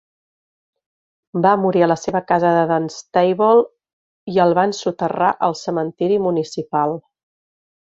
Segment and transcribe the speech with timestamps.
[1.45, 3.51] Va morir a la seva casa de Dunstable,
[4.35, 6.99] i el van soterrar al cementiri municipal.